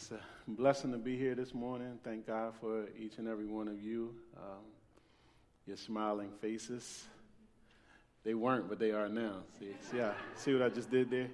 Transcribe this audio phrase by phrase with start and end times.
[0.00, 1.98] It's a blessing to be here this morning.
[2.02, 4.14] Thank God for each and every one of you.
[4.34, 4.64] Um,
[5.66, 7.04] your smiling faces.
[8.24, 9.42] They weren't, but they are now.
[9.58, 11.28] See, see, I, see what I just did there?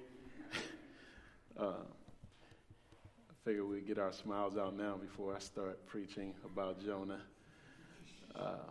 [1.57, 7.21] uh, I figure we'd get our smiles out now before I start preaching about Jonah.
[8.35, 8.67] Uh,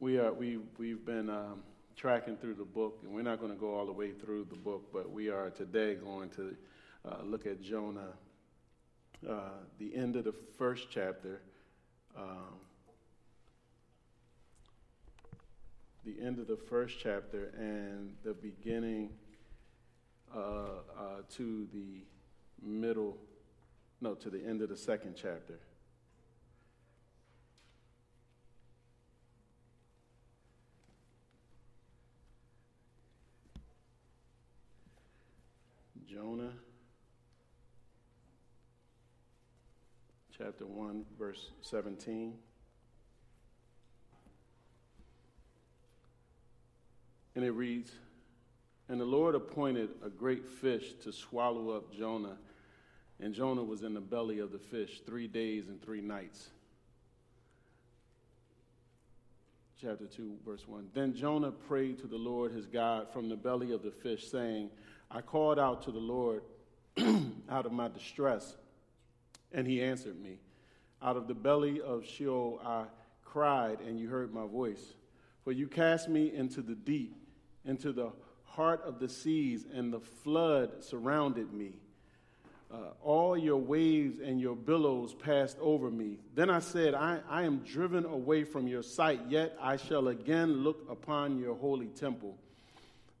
[0.00, 1.62] we are, we, we've been um,
[1.96, 4.56] tracking through the book, and we're not going to go all the way through the
[4.56, 6.56] book, but we are today going to
[7.04, 8.14] uh, look at Jonah,
[9.26, 9.32] uh,
[9.78, 11.40] the end of the first chapter.
[12.16, 12.58] Um,
[16.04, 19.10] the end of the first chapter and the beginning
[20.34, 22.04] uh, uh, to the
[22.62, 23.16] middle,
[24.00, 25.60] no, to the end of the second chapter.
[36.06, 36.52] Jonah
[40.38, 42.32] chapter 1, verse 17.
[47.34, 47.90] And it reads
[48.88, 52.36] And the Lord appointed a great fish to swallow up Jonah,
[53.18, 56.50] and Jonah was in the belly of the fish three days and three nights.
[59.80, 60.88] Chapter 2, verse 1.
[60.94, 64.70] Then Jonah prayed to the Lord his God from the belly of the fish, saying,
[65.10, 66.42] I called out to the Lord
[67.50, 68.56] out of my distress
[69.52, 70.38] and he answered me.
[71.02, 72.84] Out of the belly of Sheol I
[73.24, 74.94] cried, and you heard my voice.
[75.44, 77.14] For you cast me into the deep,
[77.64, 78.12] into the
[78.44, 81.74] heart of the seas, and the flood surrounded me.
[82.70, 86.18] Uh, all your waves and your billows passed over me.
[86.34, 90.64] Then I said, I, I am driven away from your sight, yet I shall again
[90.64, 92.36] look upon your holy temple.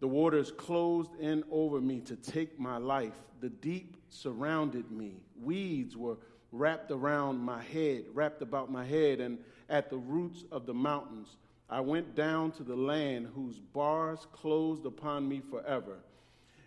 [0.00, 3.14] The waters closed in over me to take my life.
[3.40, 5.20] The deep surrounded me.
[5.40, 6.16] Weeds were
[6.52, 11.36] wrapped around my head, wrapped about my head, and at the roots of the mountains.
[11.68, 15.98] I went down to the land whose bars closed upon me forever.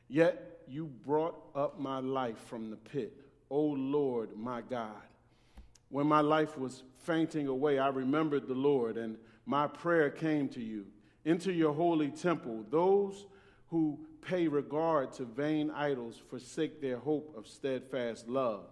[0.08, 3.14] Yet you brought up my life from the pit,
[3.50, 5.02] O Lord my God.
[5.90, 10.62] When my life was fainting away, I remembered the Lord, and my prayer came to
[10.62, 10.86] you.
[11.26, 13.26] Into your holy temple, those
[13.70, 18.66] who pay regard to vain idols forsake their hope of steadfast love.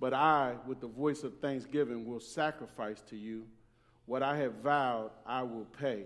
[0.00, 3.46] But I, with the voice of thanksgiving, will sacrifice to you.
[4.06, 6.04] What I have vowed, I will pay.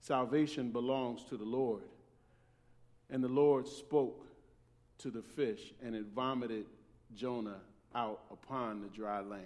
[0.00, 1.82] Salvation belongs to the Lord.
[3.10, 4.26] And the Lord spoke
[4.98, 6.66] to the fish, and it vomited
[7.14, 7.60] Jonah
[7.94, 9.44] out upon the dry land.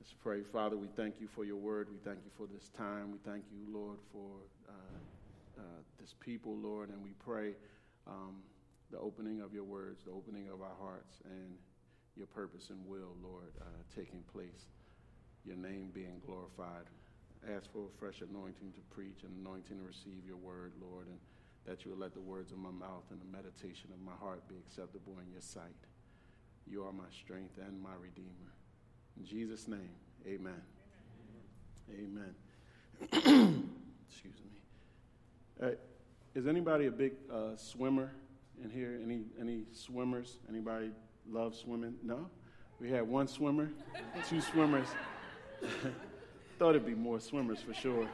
[0.00, 0.42] Let's pray.
[0.42, 1.88] Father, we thank you for your word.
[1.90, 3.10] We thank you for this time.
[3.10, 4.30] We thank you, Lord, for
[4.68, 4.72] uh,
[5.58, 5.62] uh,
[5.98, 7.54] this people, Lord, and we pray
[8.06, 8.42] um,
[8.90, 11.56] the opening of your words, the opening of our hearts, and
[12.16, 14.66] your purpose and will, Lord, uh, taking place,
[15.44, 16.86] your name being glorified.
[17.54, 21.18] Ask for a fresh anointing to preach and anointing to receive your word, Lord, and
[21.66, 24.48] that you will let the words of my mouth and the meditation of my heart
[24.48, 25.84] be acceptable in your sight.
[26.66, 28.52] You are my strength and my redeemer.
[29.18, 29.94] In Jesus' name,
[30.26, 30.62] amen.
[31.90, 32.34] Amen.
[33.12, 33.70] amen.
[34.08, 34.55] Excuse me.
[35.62, 35.70] Uh,
[36.34, 38.12] is anybody a big uh, swimmer
[38.62, 39.00] in here?
[39.02, 40.38] Any any swimmers?
[40.50, 40.90] Anybody
[41.26, 41.94] love swimming?
[42.02, 42.28] No?
[42.78, 43.70] We had one swimmer,
[44.28, 44.86] two swimmers.
[46.58, 48.06] Thought it'd be more swimmers for sure.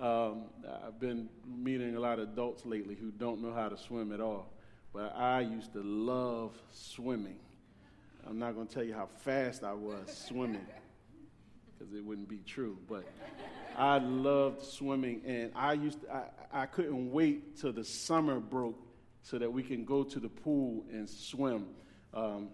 [0.00, 0.46] Um,
[0.84, 4.20] I've been meeting a lot of adults lately who don't know how to swim at
[4.20, 4.52] all.
[4.92, 7.36] But I used to love swimming.
[8.26, 10.66] I'm not going to tell you how fast I was swimming
[11.84, 12.78] because it wouldn't be true.
[12.88, 13.04] But
[13.76, 18.80] I loved swimming, and I used to, I, I couldn't wait till the summer broke
[19.22, 21.66] so that we can go to the pool and swim.
[22.12, 22.48] Um,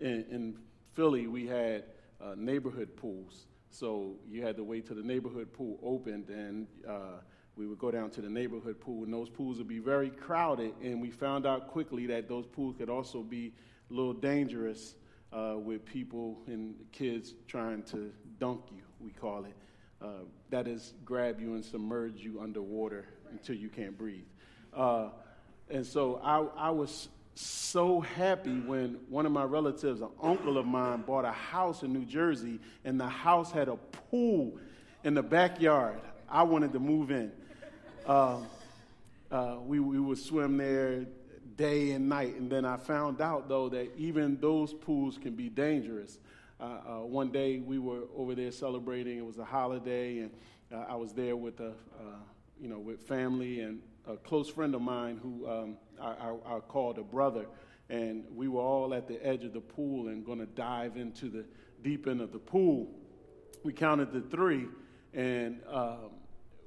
[0.00, 0.56] in, in,
[0.94, 1.84] Philly, we had
[2.20, 3.46] uh, neighborhood pools.
[3.70, 7.20] So you had to wait till the neighborhood pool opened, and uh,
[7.56, 10.74] we would go down to the neighborhood pool, and those pools would be very crowded.
[10.82, 13.52] And we found out quickly that those pools could also be
[13.90, 14.96] a little dangerous
[15.32, 19.54] uh, with people and kids trying to dunk you, we call it.
[20.02, 24.24] Uh, that is, grab you and submerge you underwater until you can't breathe.
[24.74, 25.10] Uh,
[25.68, 30.66] and so I, I was so happy when one of my relatives, an uncle of
[30.66, 34.58] mine, bought a house in New Jersey, and the house had a pool
[35.04, 36.00] in the backyard.
[36.28, 37.30] I wanted to move in.
[38.06, 38.38] Uh,
[39.30, 41.04] uh, we, we would swim there
[41.56, 45.48] day and night, and then I found out, though, that even those pools can be
[45.48, 46.18] dangerous.
[46.60, 50.30] Uh, uh one day we were over there celebrating, it was a holiday, and
[50.72, 52.20] uh, I was there with, a, uh,
[52.60, 56.60] you know, with family and a close friend of mine who um, I, I, I,
[56.60, 57.46] called a brother,
[57.88, 61.28] and we were all at the edge of the pool and going to dive into
[61.28, 61.44] the
[61.82, 62.88] deep end of the pool.
[63.62, 64.66] We counted to three,
[65.12, 66.10] and um,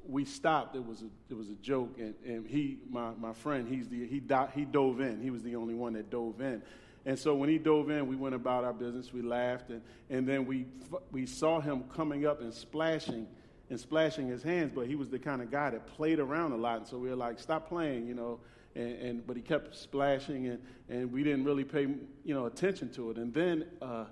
[0.08, 0.76] we stopped.
[0.76, 4.06] It was a, it was a joke, and, and he, my, my friend, he's the,
[4.08, 5.22] he, do, he dove in.
[5.22, 6.62] He was the only one that dove in.
[7.06, 9.12] And so when he dove in, we went about our business.
[9.12, 10.68] We laughed, and, and then we,
[11.12, 13.28] we saw him coming up and splashing
[13.70, 16.58] and splashing his hands, but he was the kind of guy that played around a
[16.58, 16.78] lot.
[16.78, 18.40] And so we were like, stop playing, you know.
[18.76, 20.60] And, and but he kept splashing, and,
[20.90, 23.18] and we didn't really pay you know attention to it.
[23.18, 24.06] And then uh,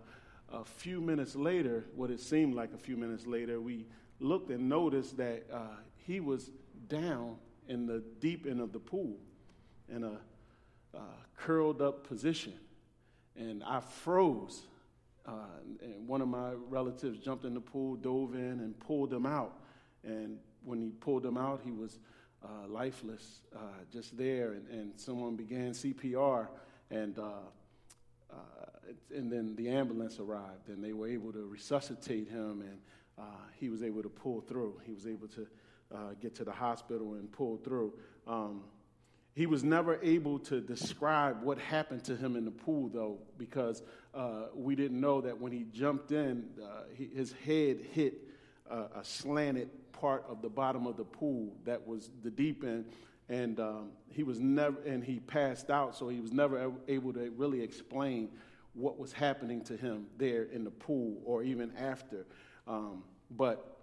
[0.51, 3.87] a few minutes later, what it seemed like a few minutes later, we
[4.19, 6.51] looked and noticed that uh, he was
[6.87, 7.37] down
[7.67, 9.15] in the deep end of the pool
[9.89, 10.19] in a
[10.93, 10.99] uh,
[11.37, 12.53] curled up position.
[13.35, 14.63] And I froze.
[15.25, 15.33] Uh,
[15.81, 19.59] and one of my relatives jumped in the pool, dove in, and pulled him out.
[20.03, 21.99] And when he pulled him out, he was
[22.43, 23.59] uh, lifeless, uh,
[23.91, 24.53] just there.
[24.53, 26.47] And, and, someone began CPR,
[26.89, 27.23] and, uh,
[28.31, 28.35] uh,
[29.15, 32.79] and then the ambulance arrived, and they were able to resuscitate him, and
[33.19, 33.23] uh,
[33.59, 34.81] he was able to pull through.
[34.85, 35.47] He was able to
[36.19, 37.93] get to the hospital and pull through.
[38.25, 38.61] Um,
[39.33, 43.81] he was never able to describe what happened to him in the pool, though, because
[44.13, 48.15] uh, we didn't know that when he jumped in, uh, he, his head hit
[48.69, 52.85] uh, a slanted part of the bottom of the pool that was the deep end,
[53.29, 57.31] and um, he was never, and he passed out, so he was never able to
[57.37, 58.29] really explain
[58.73, 62.25] what was happening to him there in the pool or even after.
[62.67, 63.77] Um, but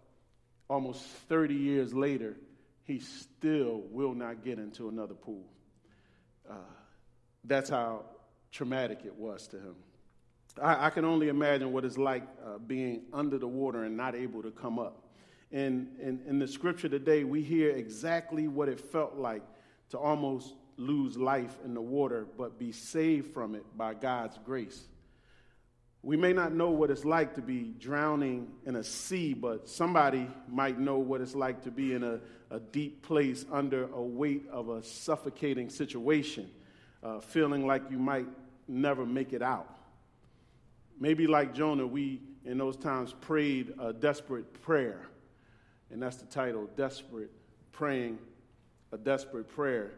[0.68, 2.36] almost 30 years later,
[2.88, 5.44] he still will not get into another pool.
[6.50, 6.54] Uh,
[7.44, 8.06] that's how
[8.50, 9.74] traumatic it was to him.
[10.60, 14.14] I, I can only imagine what it's like uh, being under the water and not
[14.14, 15.04] able to come up.
[15.52, 19.42] And in, in the scripture today, we hear exactly what it felt like
[19.90, 24.88] to almost lose life in the water, but be saved from it by God's grace.
[26.02, 30.28] We may not know what it's like to be drowning in a sea, but somebody
[30.48, 34.44] might know what it's like to be in a, a deep place under a weight
[34.50, 36.48] of a suffocating situation,
[37.02, 38.28] uh, feeling like you might
[38.68, 39.68] never make it out.
[41.00, 45.02] Maybe like Jonah, we in those times prayed a desperate prayer,
[45.90, 47.30] and that's the title Desperate
[47.72, 48.18] Praying
[48.92, 49.92] a Desperate Prayer.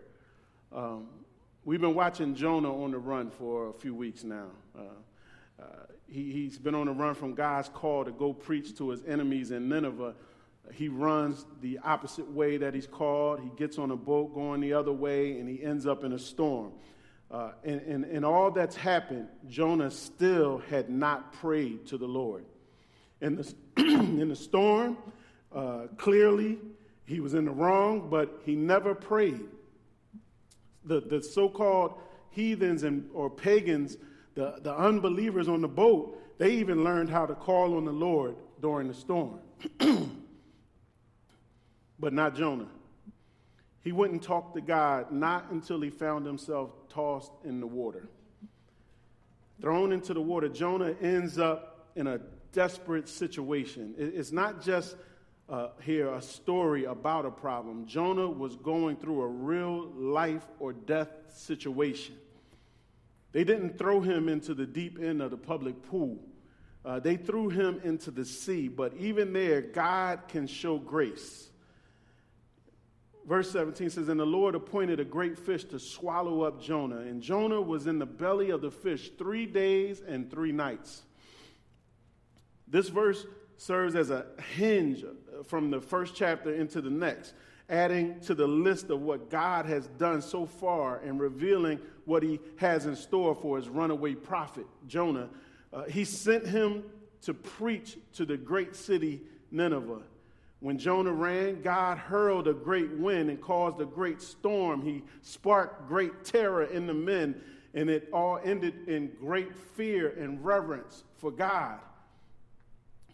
[0.73, 1.09] Um,
[1.65, 4.49] we've been watching Jonah on the run for a few weeks now.
[4.77, 4.83] Uh,
[5.61, 5.65] uh,
[6.09, 9.51] he, has been on the run from God's call to go preach to his enemies
[9.51, 10.15] in Nineveh.
[10.73, 13.41] He runs the opposite way that he's called.
[13.41, 16.19] He gets on a boat going the other way, and he ends up in a
[16.19, 16.73] storm.
[17.31, 22.45] Uh, and, and, and all that's happened, Jonah still had not prayed to the Lord.
[23.21, 24.97] In the, in the storm,
[25.55, 26.59] uh, clearly,
[27.05, 29.45] he was in the wrong, but he never prayed.
[30.85, 31.95] The, the so called
[32.31, 33.97] heathens and, or pagans
[34.41, 38.37] the, the unbelievers on the boat, they even learned how to call on the Lord
[38.63, 39.39] during the storm.
[42.01, 42.69] but not Jonah.
[43.83, 48.09] He wouldn't talk to God not until he found himself tossed in the water.
[49.61, 52.21] Thrown into the water, Jonah ends up in a
[52.53, 53.95] desperate situation.
[53.99, 54.97] It's not just
[55.51, 57.85] uh, here a story about a problem.
[57.85, 62.15] Jonah was going through a real life or death situation.
[63.33, 66.19] They didn't throw him into the deep end of the public pool.
[66.85, 71.51] Uh, they threw him into the sea, but even there, God can show grace.
[73.27, 77.01] Verse 17 says, And the Lord appointed a great fish to swallow up Jonah.
[77.01, 81.03] And Jonah was in the belly of the fish three days and three nights.
[82.67, 85.05] This verse serves as a hinge
[85.45, 87.35] from the first chapter into the next
[87.71, 92.41] adding to the list of what God has done so far and revealing what he
[92.57, 95.29] has in store for his runaway prophet, Jonah.
[95.73, 96.83] Uh, he sent him
[97.23, 100.03] to preach to the great city, Nineveh.
[100.59, 104.83] When Jonah ran, God hurled a great wind and caused a great storm.
[104.83, 107.41] He sparked great terror in the men,
[107.73, 111.79] and it all ended in great fear and reverence for God.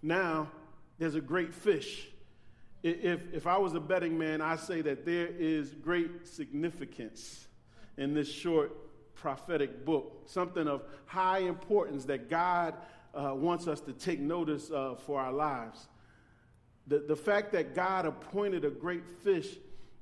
[0.02, 0.50] Now,
[0.98, 2.08] there's a great fish
[2.83, 7.49] if, if I was a betting man, I say that there is great significance
[7.97, 8.73] in this short
[9.14, 12.75] prophetic book, something of high importance that God
[13.14, 15.88] uh, wants us to take notice of for our lives.
[16.87, 19.56] The, the fact that God appointed a great fish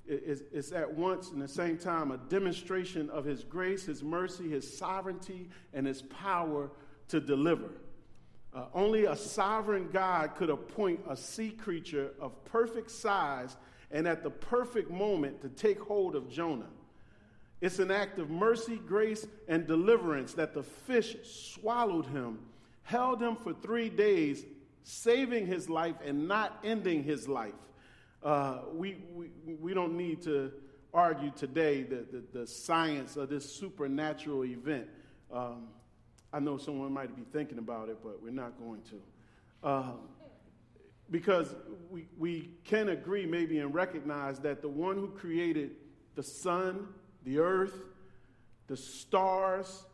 [0.06, 4.50] is, is at once and the same time a demonstration of his grace, his mercy,
[4.50, 6.70] his sovereignty, and his power
[7.08, 7.70] to deliver.
[8.54, 13.56] Uh, only a sovereign God could appoint a sea creature of perfect size
[13.90, 16.70] and at the perfect moment to take hold of Jonah.
[17.60, 22.38] It's an act of mercy, grace, and deliverance that the fish swallowed him,
[22.82, 24.44] held him for three days,
[24.84, 27.54] saving his life and not ending his life.
[28.22, 29.30] Uh, we, we,
[29.60, 30.52] we don't need to
[30.92, 34.86] argue today the, the, the science of this supernatural event.
[35.32, 35.68] Um,
[36.34, 39.68] I know someone might be thinking about it, but we're not going to.
[39.68, 39.98] Um,
[41.08, 41.54] because
[41.90, 45.76] we, we can agree, maybe, and recognize that the one who created
[46.16, 46.88] the sun,
[47.24, 47.74] the earth,
[48.66, 49.84] the stars,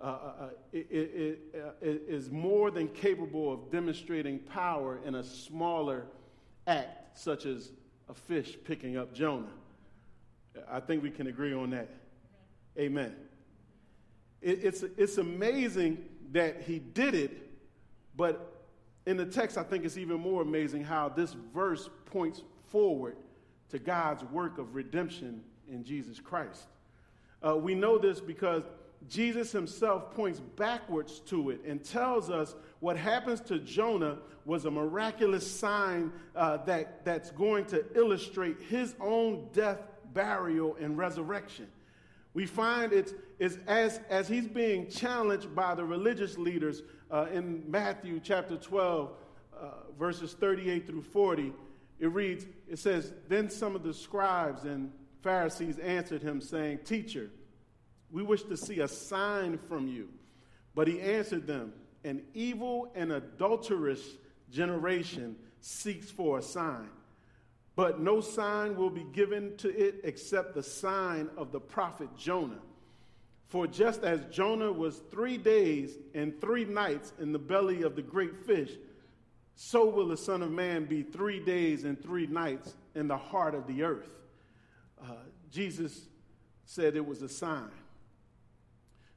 [0.00, 0.08] uh, uh,
[0.40, 1.40] uh it,
[1.82, 6.06] it, uh, more than capable of demonstrating power in a smaller
[6.68, 7.72] act, such as
[8.08, 9.46] a fish picking up Jonah.
[10.70, 11.88] I think we can agree on that.
[12.78, 13.16] Amen.
[14.40, 17.50] It, it's, it's amazing that he did it,
[18.16, 18.66] but
[19.06, 23.16] in the text, I think it's even more amazing how this verse points forward
[23.70, 26.66] to God's work of redemption in Jesus Christ.
[27.44, 28.64] Uh, we know this because
[29.08, 34.70] Jesus himself points backwards to it and tells us what happens to Jonah was a
[34.70, 39.78] miraculous sign uh, that, that's going to illustrate his own death,
[40.12, 41.68] burial, and resurrection.
[42.38, 47.68] We find it's, it's as, as he's being challenged by the religious leaders uh, in
[47.68, 49.10] Matthew chapter 12,
[49.60, 49.66] uh,
[49.98, 51.52] verses 38 through 40.
[51.98, 57.28] It reads, it says, Then some of the scribes and Pharisees answered him, saying, Teacher,
[58.12, 60.08] we wish to see a sign from you.
[60.76, 61.72] But he answered them,
[62.04, 64.16] An evil and adulterous
[64.48, 66.88] generation seeks for a sign.
[67.78, 72.58] But no sign will be given to it except the sign of the prophet Jonah.
[73.46, 78.02] For just as Jonah was three days and three nights in the belly of the
[78.02, 78.72] great fish,
[79.54, 83.54] so will the Son of Man be three days and three nights in the heart
[83.54, 84.10] of the earth.
[85.00, 85.12] Uh,
[85.48, 86.08] Jesus
[86.64, 87.70] said it was a sign.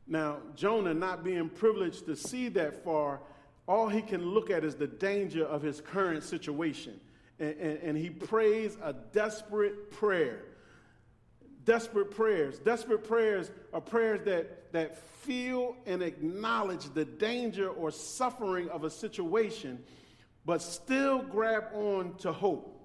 [0.06, 3.22] Now, Jonah, not being privileged to see that far,
[3.68, 7.00] all he can look at is the danger of his current situation.
[7.41, 10.43] And, and, and he prays a desperate prayer.
[11.65, 12.60] Desperate prayers.
[12.60, 18.89] Desperate prayers are prayers that, that feel and acknowledge the danger or suffering of a
[18.89, 19.83] situation,
[20.45, 22.77] but still grab on to hope.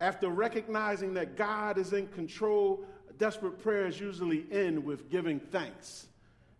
[0.00, 2.86] After recognizing that God is in control,
[3.18, 6.06] desperate prayers usually end with giving thanks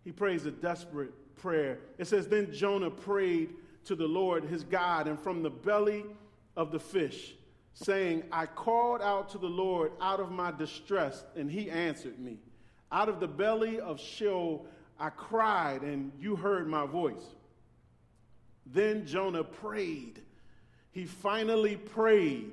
[0.03, 1.79] he prays a desperate prayer.
[1.97, 3.53] It says, Then Jonah prayed
[3.85, 6.05] to the Lord his God, and from the belly
[6.55, 7.33] of the fish,
[7.73, 12.37] saying, I called out to the Lord out of my distress, and he answered me.
[12.91, 14.65] Out of the belly of Sheol,
[14.99, 17.23] I cried, and you heard my voice.
[18.65, 20.21] Then Jonah prayed.
[20.91, 22.51] He finally prayed.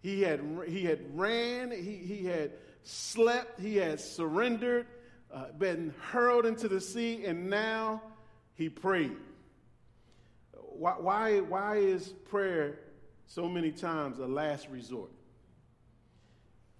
[0.00, 2.52] He had, he had ran, he, he had
[2.82, 4.86] slept, he had surrendered,
[5.32, 8.02] uh, been hurled into the sea, and now
[8.54, 9.16] he prayed.
[10.52, 12.78] Why, why, why is prayer
[13.28, 15.10] so many times a last resort?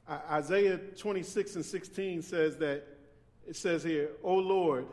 [0.08, 2.84] Isaiah 26 and 16 says that,
[3.46, 4.86] it says here, O Lord,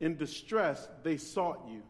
[0.00, 1.82] in distress they sought you.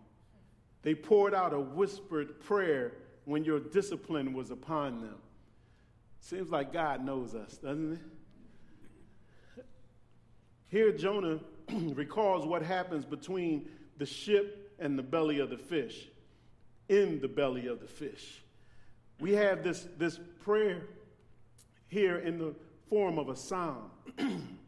[0.83, 2.95] They poured out a whispered prayer
[3.27, 5.17] when your discipline was upon them.
[6.21, 9.65] Seems like God knows us, doesn't it?
[10.69, 11.41] Here, Jonah
[11.71, 13.69] recalls what happens between
[13.99, 16.09] the ship and the belly of the fish,
[16.89, 18.43] in the belly of the fish.
[19.21, 20.83] We have this, this prayer
[21.89, 22.55] here in the
[22.89, 23.91] form of a psalm.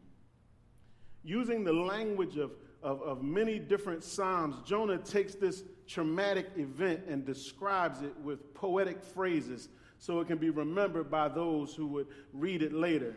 [1.23, 7.25] Using the language of, of, of many different psalms, Jonah takes this traumatic event and
[7.25, 12.63] describes it with poetic phrases so it can be remembered by those who would read
[12.63, 13.15] it later.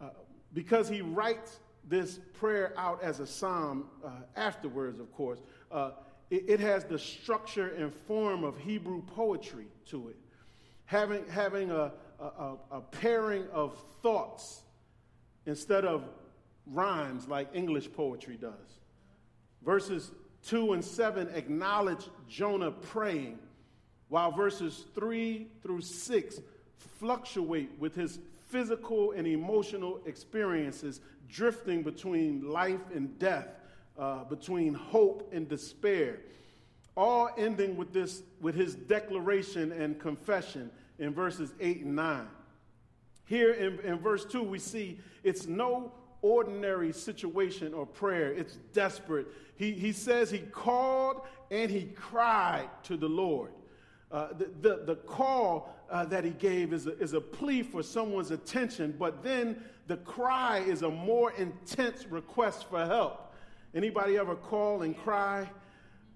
[0.00, 0.10] Uh,
[0.52, 1.58] because he writes
[1.88, 5.40] this prayer out as a psalm uh, afterwards, of course,
[5.72, 5.90] uh,
[6.30, 10.16] it, it, has the structure and form of Hebrew poetry to it,
[10.86, 14.62] having, having a, a, a pairing of thoughts
[15.44, 16.04] instead of
[16.66, 18.80] rhymes like English poetry does.
[19.64, 20.10] Verses
[20.46, 23.38] 2 and 7 acknowledge Jonah praying,
[24.08, 26.40] while verses 3 through 6
[26.98, 33.48] fluctuate with his physical and emotional experiences drifting between life and death,
[33.98, 36.20] uh, between hope and despair,
[36.96, 42.26] all ending with, this, with his declaration and confession in verses 8 and 9.
[43.26, 49.26] Here in, in verse 2, we see it's no ordinary situation or prayer, it's desperate.
[49.56, 53.52] He, he says he called and he cried to the Lord.
[54.10, 57.82] Uh, the, the, the, call uh, that he gave is a, is a plea for
[57.82, 63.34] someone's attention, but then the cry is a more intense request for help.
[63.74, 65.48] Anybody ever call and cry?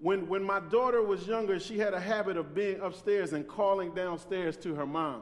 [0.01, 3.93] When, when my daughter was younger, she had a habit of being upstairs and calling
[3.93, 5.21] downstairs to her mom.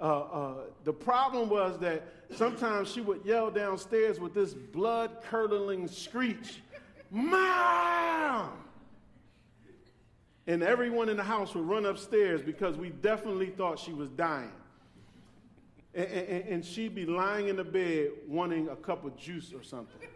[0.00, 2.02] Uh, uh, the problem was that
[2.34, 6.60] sometimes she would yell downstairs with this blood curdling screech,
[7.10, 8.50] Mom!
[10.46, 14.50] And everyone in the house would run upstairs because we definitely thought she was dying.
[15.94, 19.62] And, and, and she'd be lying in the bed wanting a cup of juice or
[19.62, 20.08] something.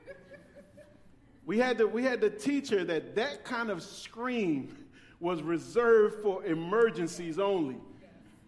[1.47, 4.75] We had, to, we had to teach her that that kind of scream
[5.21, 7.77] was reserved for emergencies only.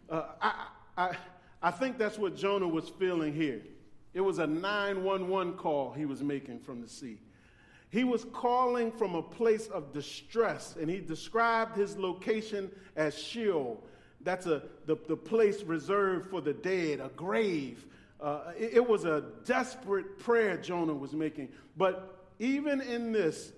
[0.09, 1.17] Uh, I, I,
[1.63, 3.63] I think that's what Jonah was feeling here.
[4.15, 7.19] It was a 911 call he was making from the sea.
[7.91, 13.83] He was calling from a place of distress, and he described his location as Sheol.
[14.23, 17.87] That's a, the, the place reserved for the dead, a grave.
[18.21, 21.49] Uh, it, it was a desperate prayer Jonah was making.
[21.77, 23.53] But even in this,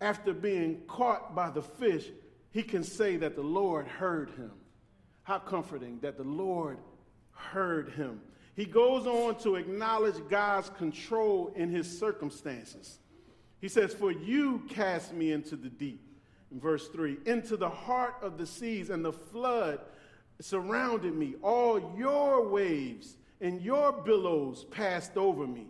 [0.00, 2.06] after being caught by the fish,
[2.50, 4.52] he can say that the Lord heard him.
[5.22, 6.78] How comforting that the Lord
[7.32, 8.20] heard him.
[8.54, 12.98] He goes on to acknowledge God's control in his circumstances.
[13.60, 16.06] He says, For you cast me into the deep,
[16.52, 19.80] in verse 3, into the heart of the seas, and the flood
[20.40, 21.34] surrounded me.
[21.42, 25.66] All your waves and your billows passed over me.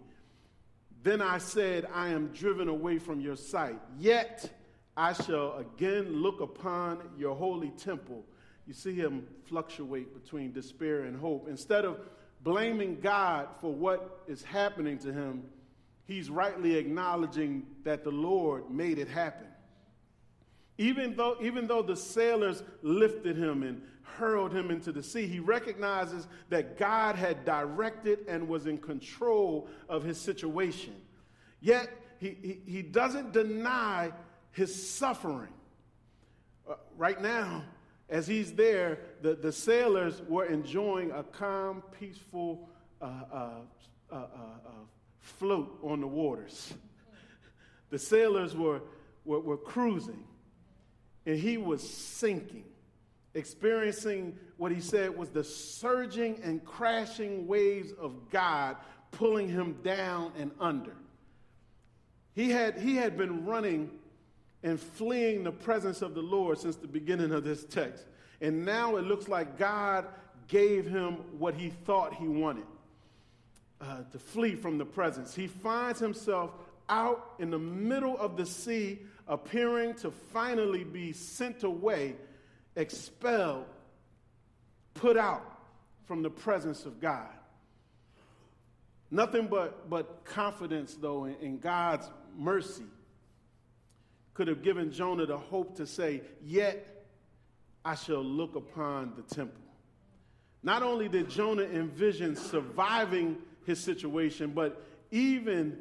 [1.04, 3.78] Then I said, I am driven away from your sight.
[3.98, 4.50] Yet
[4.96, 8.24] I shall again look upon your holy temple.
[8.66, 11.46] You see him fluctuate between despair and hope.
[11.46, 12.00] Instead of
[12.42, 15.42] blaming God for what is happening to him,
[16.06, 19.48] he's rightly acknowledging that the Lord made it happen.
[20.78, 25.38] Even though, even though the sailors lifted him and hurled him into the sea, he
[25.38, 30.94] recognizes that God had directed and was in control of his situation.
[31.60, 31.88] Yet,
[32.18, 34.12] he, he, he doesn't deny
[34.50, 35.52] his suffering.
[36.68, 37.64] Uh, right now,
[38.08, 42.68] as he's there, the, the sailors were enjoying a calm, peaceful
[43.00, 43.50] uh, uh,
[44.10, 44.70] uh, uh, uh
[45.20, 46.74] float on the waters.
[47.90, 48.80] The sailors were,
[49.24, 50.24] were, were cruising
[51.26, 52.64] and he was sinking,
[53.34, 58.76] experiencing what he said was the surging and crashing waves of God
[59.10, 60.94] pulling him down and under.
[62.34, 63.90] He had, he had been running
[64.62, 68.06] and fleeing the presence of the Lord since the beginning of this text.
[68.40, 70.06] And now it looks like God
[70.48, 72.64] gave him what he thought he wanted
[73.80, 75.34] uh, to flee from the presence.
[75.34, 76.50] He finds himself
[76.88, 82.14] out in the middle of the sea appearing to finally be sent away,
[82.76, 83.66] expelled,
[84.94, 85.58] put out
[86.06, 87.28] from the presence of God.
[89.10, 92.84] Nothing but, but confidence, though, in, in God's mercy
[94.34, 97.06] could have given Jonah the hope to say, Yet
[97.84, 99.62] I shall look upon the temple.
[100.62, 105.78] Not only did Jonah envision surviving his situation, but even,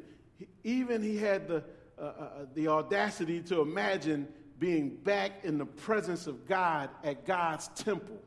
[0.62, 1.64] even he had the,
[1.98, 7.26] uh, uh, uh, the audacity to imagine being back in the presence of God at
[7.26, 8.18] God's temple.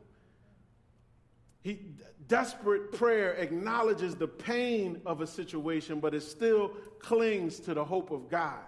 [1.62, 1.80] He,
[2.28, 8.10] desperate prayer acknowledges the pain of a situation, but it still clings to the hope
[8.10, 8.60] of God.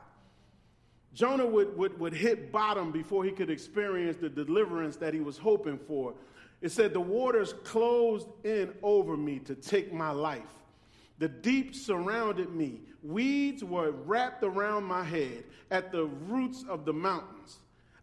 [1.13, 5.37] Jonah would, would, would hit bottom before he could experience the deliverance that he was
[5.37, 6.15] hoping for.
[6.61, 10.60] It said, The waters closed in over me to take my life.
[11.21, 12.81] The deep surrounded me.
[13.03, 17.59] Weeds were wrapped around my head at the roots of the mountains.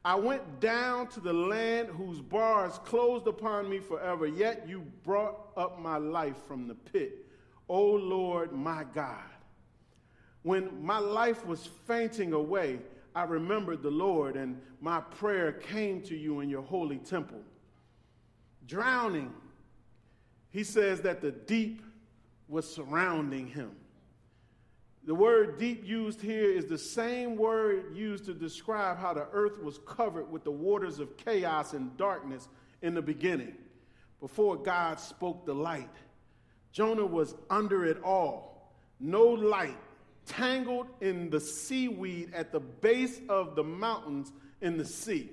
[0.06, 5.50] I went down to the land whose bars closed upon me forever, yet you brought
[5.58, 7.26] up my life from the pit.
[7.68, 9.18] O Lord, my God.
[10.44, 12.80] When my life was fainting away,
[13.16, 17.42] I remembered the Lord, and my prayer came to you in your holy temple.
[18.68, 19.34] Drowning,
[20.52, 21.82] he says that the deep
[22.48, 23.72] was surrounding him.
[25.06, 29.58] The word deep used here is the same word used to describe how the earth
[29.62, 32.50] was covered with the waters of chaos and darkness
[32.82, 33.56] in the beginning,
[34.20, 35.90] before God spoke the light.
[36.74, 39.78] Jonah was under it all, no light,
[40.26, 44.32] tangled in the seaweed at the base of the mountains
[44.62, 45.32] in the sea.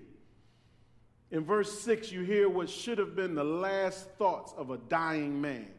[1.33, 5.41] In verse 6, you hear what should have been the last thoughts of a dying
[5.41, 5.74] man.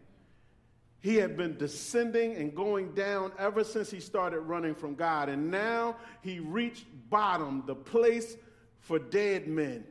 [1.05, 5.29] He had been descending and going down ever since he started running from God.
[5.29, 8.37] And now he reached bottom, the place
[8.79, 9.83] for dead men.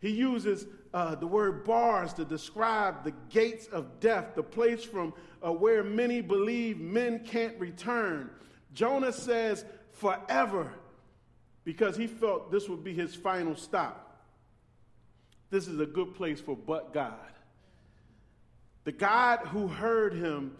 [0.00, 5.12] He uses uh, the word bars to describe the gates of death, the place from
[5.46, 8.30] uh, where many believe men can't return.
[8.72, 10.72] Jonah says forever
[11.64, 14.24] because he felt this would be his final stop.
[15.50, 17.18] This is a good place for but God.
[18.84, 20.56] The God who heard him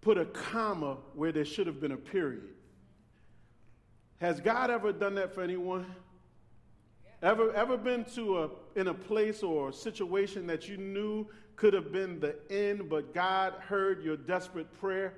[0.00, 2.48] put a comma where there should have been a period.
[4.20, 5.86] Has God ever done that for anyone?
[7.22, 11.72] Ever, ever been to a, in a place or a situation that you knew could
[11.72, 15.14] have been the end, but God heard your desperate prayer?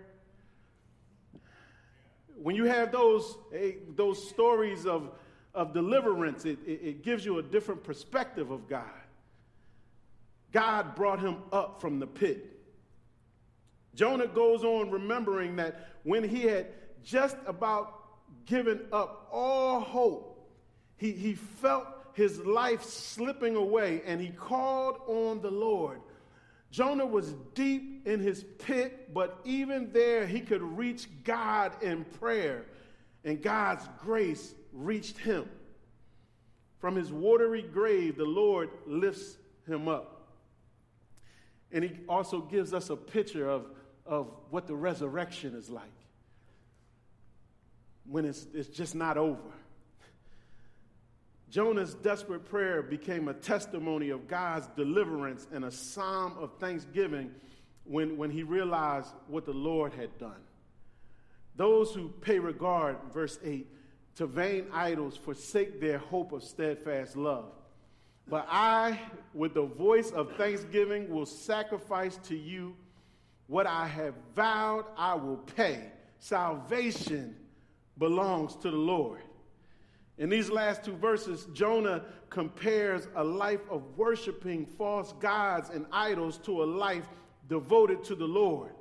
[2.36, 5.10] When you have those, eh, those stories of,
[5.54, 8.84] of deliverance, it, it, it gives you a different perspective of God.
[10.56, 12.58] God brought him up from the pit.
[13.94, 16.68] Jonah goes on remembering that when he had
[17.04, 17.92] just about
[18.46, 20.48] given up all hope,
[20.96, 26.00] he, he felt his life slipping away and he called on the Lord.
[26.70, 32.64] Jonah was deep in his pit, but even there he could reach God in prayer,
[33.26, 35.50] and God's grace reached him.
[36.78, 40.15] From his watery grave, the Lord lifts him up.
[41.76, 43.66] And he also gives us a picture of,
[44.06, 45.84] of what the resurrection is like
[48.08, 49.52] when it's, it's just not over.
[51.50, 57.30] Jonah's desperate prayer became a testimony of God's deliverance and a psalm of thanksgiving
[57.84, 60.40] when, when he realized what the Lord had done.
[61.56, 63.66] Those who pay regard, verse 8,
[64.14, 67.52] to vain idols forsake their hope of steadfast love.
[68.28, 68.98] But I,
[69.34, 72.74] with the voice of thanksgiving, will sacrifice to you
[73.46, 75.92] what I have vowed I will pay.
[76.18, 77.36] Salvation
[77.98, 79.22] belongs to the Lord.
[80.18, 86.38] In these last two verses, Jonah compares a life of worshiping false gods and idols
[86.38, 87.06] to a life
[87.48, 88.72] devoted to the Lord.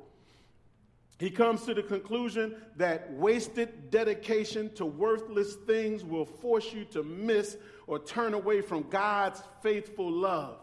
[1.18, 7.04] He comes to the conclusion that wasted dedication to worthless things will force you to
[7.04, 10.58] miss or turn away from God's faithful love.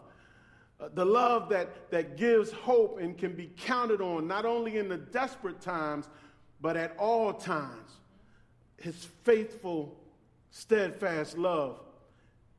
[0.79, 4.89] Uh, the love that, that gives hope and can be counted on not only in
[4.89, 6.07] the desperate times,
[6.61, 7.91] but at all times.
[8.77, 9.97] His faithful
[10.51, 11.79] steadfast love.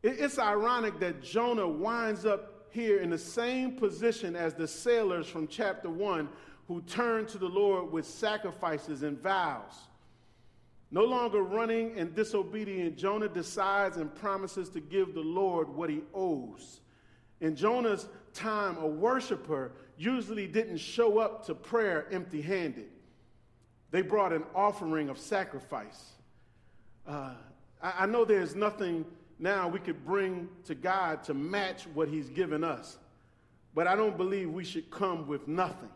[0.02, 5.46] It's ironic that Jonah winds up here in the same position as the sailors from
[5.46, 6.28] chapter 1
[6.68, 9.72] who turned to the Lord with sacrifices and vows.
[10.90, 16.02] No longer running and disobedient, Jonah decides and promises to give the Lord what he
[16.14, 16.80] owes.
[17.40, 22.88] In Jonah's time, a worshiper usually didn't show up to prayer empty handed,
[23.90, 26.12] they brought an offering of sacrifice.
[27.06, 27.34] Uh,
[27.82, 29.04] I, I know there's nothing
[29.38, 32.98] now we could bring to God to match what He's given us,
[33.74, 35.90] but I don't believe we should come with nothing.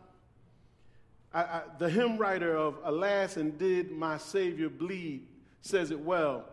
[1.33, 5.27] I, I, the hymn writer of Alas and Did My Savior Bleed
[5.61, 6.45] says it well.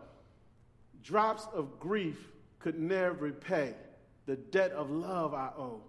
[1.03, 2.17] Drops of grief
[2.59, 3.73] could never repay
[4.25, 5.81] the debt of love I owe.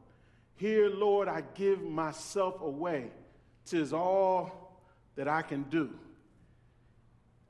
[0.57, 3.11] Here, Lord, I give myself away.
[3.67, 4.81] Tis all
[5.17, 5.91] that I can do.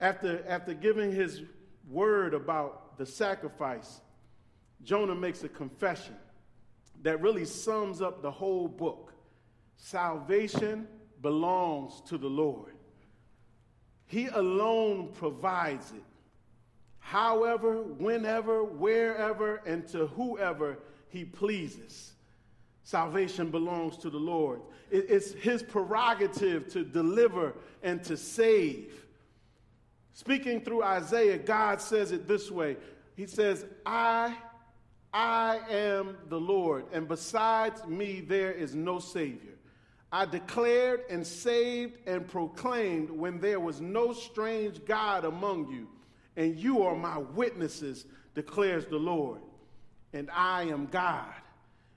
[0.00, 1.42] After, after giving his
[1.88, 4.00] word about the sacrifice,
[4.82, 6.16] Jonah makes a confession
[7.02, 9.12] that really sums up the whole book.
[9.76, 10.88] Salvation
[11.22, 12.74] belongs to the Lord.
[14.06, 16.02] He alone provides it.
[16.98, 20.78] However, whenever, wherever, and to whoever
[21.08, 22.12] he pleases.
[22.84, 24.60] Salvation belongs to the Lord.
[24.90, 29.04] It's his prerogative to deliver and to save.
[30.14, 32.76] Speaking through Isaiah, God says it this way
[33.14, 34.34] He says, I,
[35.12, 39.57] I am the Lord, and besides me there is no Savior.
[40.10, 45.88] I declared and saved and proclaimed when there was no strange God among you,
[46.36, 49.40] and you are my witnesses, declares the Lord,
[50.12, 51.34] and I am God.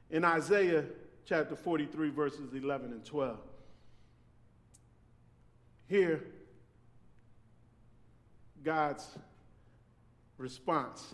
[0.10, 0.84] In Isaiah
[1.26, 3.38] chapter 43, verses 11 and 12.
[5.88, 6.24] Here,
[8.64, 9.08] God's
[10.38, 11.14] response.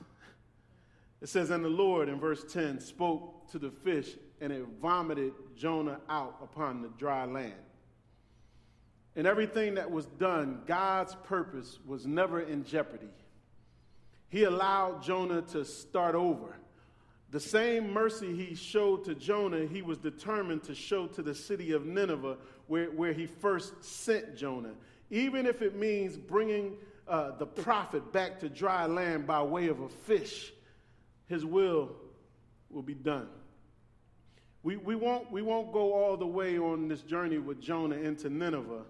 [1.22, 5.34] It says, And the Lord, in verse 10, spoke to the fish, and it vomited
[5.56, 7.54] Jonah out upon the dry land.
[9.16, 13.10] And everything that was done, God's purpose was never in jeopardy.
[14.30, 16.56] He allowed Jonah to start over.
[17.32, 21.72] The same mercy he showed to Jonah, he was determined to show to the city
[21.72, 24.74] of Nineveh, where, where he first sent Jonah,
[25.10, 29.80] even if it means bringing uh, the prophet back to dry land by way of
[29.80, 30.54] a fish.
[31.28, 31.96] His will
[32.70, 33.28] will be done.
[34.68, 38.30] We, we, won't, we won't go all the way on this journey with Jonah into
[38.30, 38.82] Nineveh,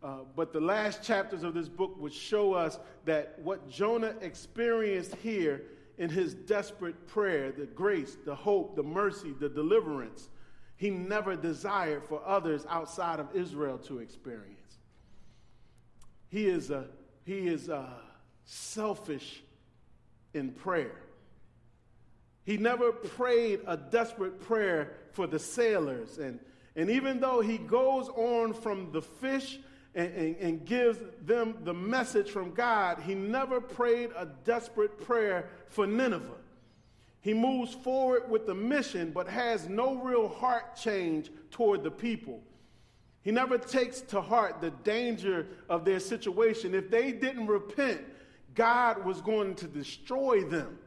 [0.00, 5.16] uh, but the last chapters of this book would show us that what Jonah experienced
[5.16, 5.64] here
[5.98, 10.28] in his desperate prayer, the grace, the hope, the mercy, the deliverance,
[10.76, 14.78] he never desired for others outside of Israel to experience.
[16.28, 16.84] He is, a,
[17.24, 17.94] he is a
[18.44, 19.42] selfish
[20.34, 20.94] in prayer.
[22.46, 26.18] He never prayed a desperate prayer for the sailors.
[26.18, 26.38] And,
[26.76, 29.58] and even though he goes on from the fish
[29.96, 35.48] and, and, and, gives them the message from God, he never prayed a desperate prayer
[35.68, 36.36] for Nineveh.
[37.20, 42.40] He moves forward with the mission, but has no real heart change toward the people.
[43.22, 46.76] He never takes to heart the danger of their situation.
[46.76, 48.02] If they didn't repent,
[48.54, 50.78] God was going to destroy them.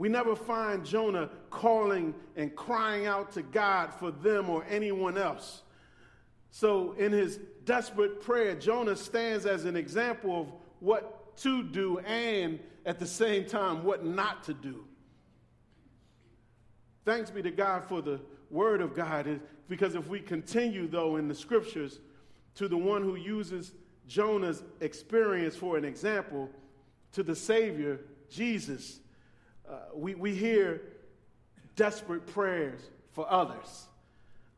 [0.00, 5.60] We never find Jonah calling and crying out to God for them or anyone else.
[6.50, 12.60] So, in his desperate prayer, Jonah stands as an example of what to do and
[12.86, 14.86] at the same time what not to do.
[17.04, 21.28] Thanks be to God for the word of God, because if we continue, though, in
[21.28, 22.00] the scriptures
[22.54, 23.72] to the one who uses
[24.08, 26.48] Jonah's experience for an example,
[27.12, 29.00] to the Savior, Jesus
[29.70, 30.82] uh, we, we hear
[31.76, 32.80] desperate prayers
[33.12, 33.86] for others.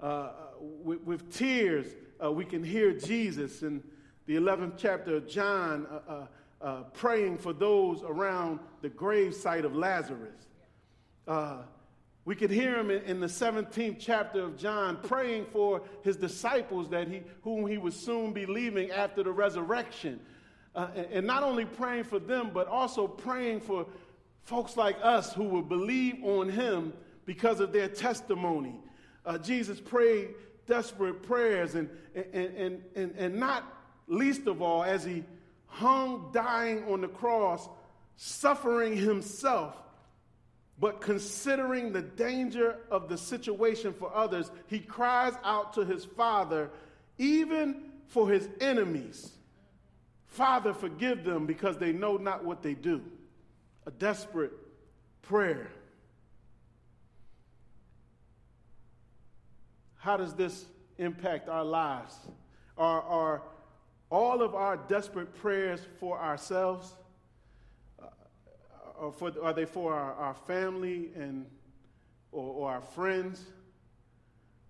[0.01, 1.87] Uh, with, with, tears,
[2.23, 3.83] uh, we can hear Jesus in
[4.27, 6.27] the 11th chapter of John uh, uh,
[6.61, 10.47] uh, praying for those around the grave site of Lazarus.
[12.25, 16.89] we can hear him in, in, the 17th chapter of John praying for his disciples
[16.89, 20.21] that he, whom he would soon be leaving after the resurrection.
[20.75, 23.87] And, and not only praying for them, but also praying for
[24.45, 26.93] folks like us who will believe on him
[27.25, 28.75] because of their testimony.
[29.25, 30.31] Uh, Jesus prayed
[30.67, 33.65] desperate prayers, and, and, and, and, and not
[34.07, 35.25] least of all, as he
[35.67, 37.69] hung dying on the cross,
[38.17, 39.77] suffering himself,
[40.79, 46.71] but considering the danger of the situation for others, he cries out to his Father,
[47.19, 49.33] even for his enemies
[50.33, 53.03] Father, forgive them because they know not what they do
[53.87, 54.53] a desperate
[55.23, 55.69] prayer.
[59.97, 60.67] How does this
[60.99, 62.15] impact our lives?
[62.77, 63.43] Are, are
[64.11, 66.95] all of our desperate prayers for ourselves?
[68.01, 68.07] Uh,
[68.99, 71.47] or for, are they for our, our family and,
[72.31, 73.45] or, or our friends?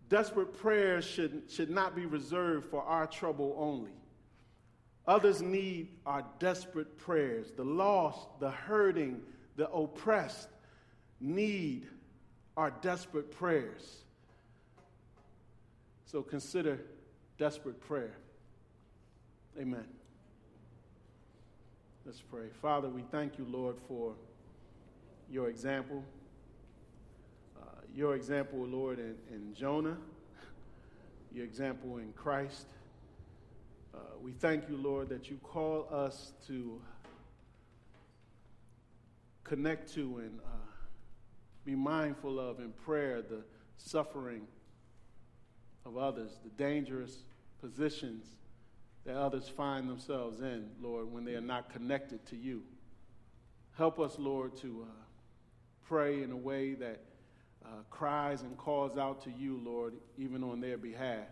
[0.09, 3.93] Desperate prayers should, should not be reserved for our trouble only.
[5.07, 7.51] Others need our desperate prayers.
[7.57, 9.21] The lost, the hurting,
[9.57, 10.49] the oppressed
[11.21, 11.87] need
[12.57, 14.03] our desperate prayers.
[16.05, 16.79] So consider
[17.39, 18.15] desperate prayer.
[19.59, 19.85] Amen.
[22.05, 22.49] Let's pray.
[22.61, 24.15] Father, we thank you, Lord, for
[25.31, 26.05] your example.
[27.61, 29.97] Uh, your example, Lord, in, in Jonah,
[31.33, 32.67] your example in Christ.
[33.95, 36.81] Uh, we thank you, Lord, that you call us to
[39.45, 40.49] connect to and uh,
[41.65, 43.43] be mindful of in prayer the
[43.77, 44.47] suffering
[45.85, 47.25] of others, the dangerous
[47.61, 48.27] positions
[49.05, 52.63] that others find themselves in, Lord, when they are not connected to you.
[53.77, 54.93] Help us, Lord, to uh,
[55.87, 57.01] pray in a way that
[57.65, 61.27] uh, cries and calls out to you, Lord, even on their behalf.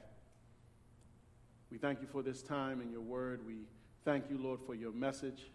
[1.70, 3.46] We thank you for this time and your word.
[3.46, 3.66] We
[4.04, 5.50] thank you, Lord, for your message.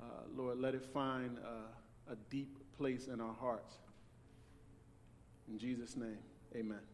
[0.00, 3.74] Uh, Lord, let it find uh, a deep place in our hearts.
[5.48, 6.18] In Jesus' name,
[6.56, 6.88] amen.